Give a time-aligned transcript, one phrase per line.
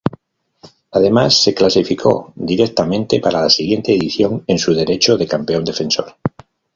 [0.93, 6.15] Además, se clasificó directamente para la siguiente edición, en su derecho de campeón defensor.